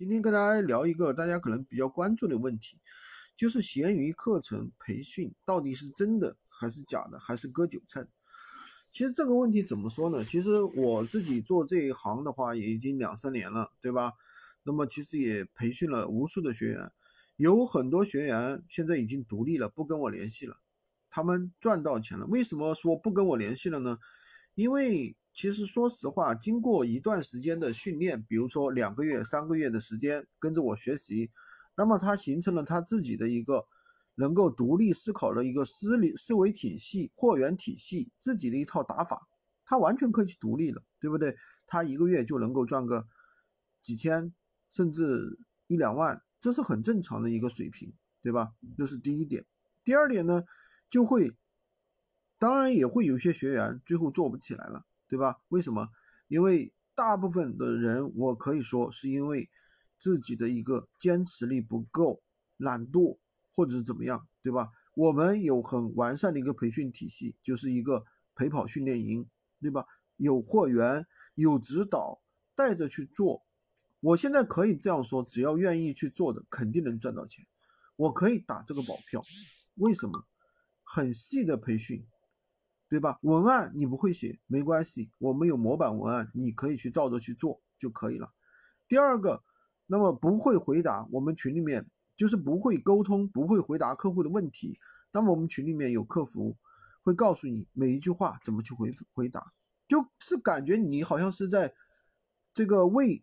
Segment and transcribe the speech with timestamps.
[0.00, 2.78] 今天跟大家聊一个大家可能比较关注的问题，
[3.36, 8.02] 就是闲鱼课程培训到底是真的还是假的，还是割韭菜？
[8.90, 10.24] 其实这个问题怎么说呢？
[10.24, 14.14] 其实我自己做这一行的话，也已经两三年了，对吧？
[14.62, 16.90] 那么其实也培训了无数的学员，
[17.36, 20.56] 有很多学员现在已经独立了，不跟我联系了，
[21.10, 22.24] 他们赚到钱了。
[22.24, 23.98] 为什么说不跟我联系了呢？
[24.54, 31.30] 因为其实说实话，经过一段时间的训练，比如说两个月、三个月的时间跟着我学习，
[31.74, 33.66] 那么他形成了他自己的一个
[34.16, 39.28] 能够独立思考的一个思理思维体系、货源体系，自己的一套打法，
[39.64, 41.34] 他完全可以去独立了，对不对？
[41.66, 43.08] 他一个月就能够赚个
[43.80, 44.34] 几千，
[44.70, 45.38] 甚至
[45.68, 48.52] 一两万，这是很正常的一个水平，对吧？
[48.76, 49.46] 这是第一点。
[49.84, 50.44] 第二点呢，
[50.90, 51.34] 就会，
[52.38, 54.84] 当然也会有些学员最后做不起来了。
[55.10, 55.36] 对吧？
[55.48, 55.88] 为什么？
[56.28, 59.50] 因为大部分的人，我可以说是因为
[59.98, 62.22] 自己的一个坚持力不够、
[62.56, 63.18] 懒惰，
[63.52, 64.70] 或者是怎么样，对吧？
[64.94, 68.04] 我们有很完善的一个培训体系，就是一个
[68.36, 69.28] 陪跑训练营，
[69.60, 69.84] 对吧？
[70.16, 72.22] 有货源，有指导，
[72.54, 73.42] 带着去做。
[73.98, 77.44] 我现在可以这样说：只要愿意去做的，肯定能赚到钱。
[77.96, 79.20] 我可以打这个保票。
[79.74, 80.24] 为什么？
[80.84, 82.06] 很细的培训。
[82.90, 83.20] 对吧？
[83.22, 88.32] 文案你不会写没关系，我们有模板文案，你可以去照着去做就可以了。
[88.88, 89.44] 第二个，
[89.86, 94.76] 那么不会回答我们群里面就是不会沟通，不会回答客户的问题。
[95.12, 96.56] 那么我们群里面有客服
[97.04, 99.52] 会告诉你每一句话怎么去回回答，
[99.86, 101.72] 就是感觉你好像是在
[102.52, 103.22] 这个喂，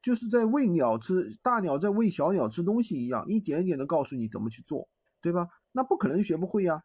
[0.00, 4.88] 就是在喂鸟吃，大鸟在喂小鸟吃东西一样，一点一点的告诉你怎么去做，
[5.20, 5.48] 对吧？
[5.72, 6.84] 那不可能学不会呀。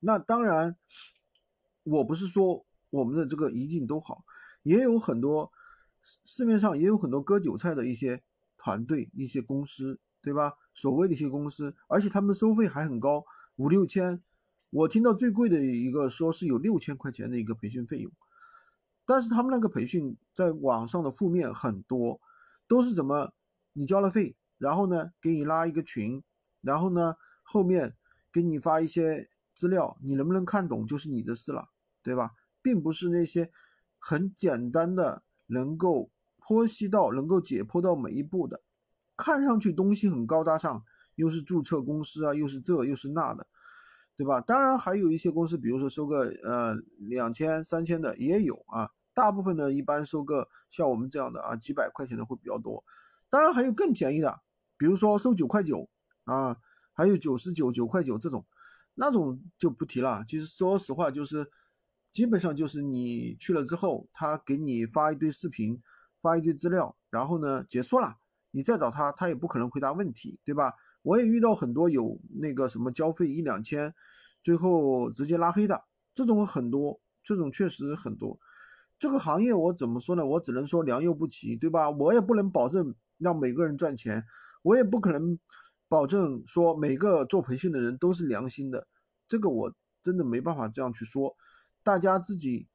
[0.00, 0.78] 那当然。
[1.84, 4.24] 我不是说我们的这个一定都好，
[4.62, 5.50] 也有很多
[6.24, 8.22] 市面上也有很多割韭菜的一些
[8.56, 10.54] 团队、一些公司，对吧？
[10.74, 13.24] 所谓的一些公司，而且他们收费还很高，
[13.56, 14.22] 五六千。
[14.70, 18.12] 我听到最贵的一个说是有六千块钱的一个培训费用，
[19.06, 22.20] 但是他们那个培训在网上的负面很多，
[22.66, 23.32] 都是怎么
[23.72, 26.22] 你交了费，然后呢给你拉一个群，
[26.60, 27.96] 然后呢后面
[28.30, 31.70] 给你发一些资料，你能不能看懂就是你的事了。
[32.00, 32.30] 对吧，
[32.62, 33.50] 并不是那些
[33.98, 36.10] 很简单的能够
[36.40, 38.62] 剖析到、能够解剖到每一步的，
[39.14, 40.82] 看上去东西很高大上，
[41.16, 43.46] 又是注册公司啊，又是这又是那的，
[44.16, 44.40] 对吧？
[44.40, 52.82] 当然还有一些公司，比如说收个呃两千、三千的也有啊，大部分呢一般收个像我们这样的啊几百块钱的会比较多。
[53.28, 54.40] 当然还有更便宜的，
[54.78, 55.86] 比如说收九块九
[56.24, 56.56] 啊，
[56.94, 58.46] 还有九十九、九块九这种，
[58.98, 60.24] 那种就不提了。
[60.28, 61.48] 其实说实话就是。
[62.10, 65.80] 基本上就是你去了之后，他给你发一堆视频，
[66.20, 68.16] 发一堆资料，然后呢结束了，
[68.50, 70.72] 你再找他，他也不可能回答问题，对吧？
[71.02, 73.94] 我也遇到很多有那个什么交费一两千，
[74.42, 78.36] 最后直接拉黑的这种很多，这种确实很多。
[78.98, 80.26] 这个行业我怎么说呢？
[80.26, 81.88] 我只能说良莠不齐，对吧？
[81.88, 84.24] 我也不能保证让每个人赚钱，
[84.62, 85.38] 我也不可能
[85.88, 88.86] 保证说每个做培训的人都是良心的，
[89.26, 91.34] 这个我真的没办法这样去说。
[91.82, 92.68] 大家自己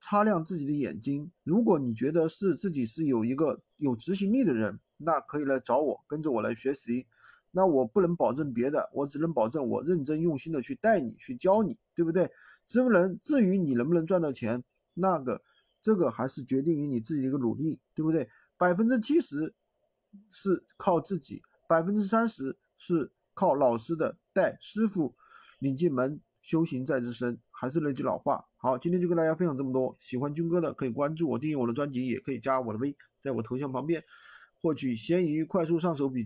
[0.00, 1.30] 擦亮自己的眼睛。
[1.42, 7.06] 如果你觉得是自己是有一个有执行力的人，那可以来找我，跟着我来学习。
[7.50, 12.28] 那我不能保证别的，我只能保证我认真用心的去带你，去教你，对不对？
[12.66, 14.64] 知不能至于你能不能赚到钱，
[14.94, 15.40] 那个
[15.80, 18.28] 这个还是决定于你自己的一个努力，对不对？
[18.56, 19.54] 百分之七十
[20.30, 25.14] 是靠自己，百分之三十是靠老师的带，师傅
[25.58, 26.20] 领进门。
[26.44, 28.44] 修行在自身，还是那句老话。
[28.58, 29.96] 好，今天就跟大家分享这么多。
[29.98, 34.04] 喜欢军哥的可以关注我，订阅我的专辑，也可以加我的微，在我头像旁边
[34.60, 36.22] 获取闲鱼快速上手笔记。